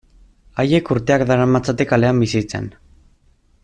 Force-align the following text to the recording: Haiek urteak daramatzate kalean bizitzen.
Haiek 0.63 0.89
urteak 0.95 1.25
daramatzate 1.33 1.89
kalean 1.93 2.25
bizitzen. 2.25 2.75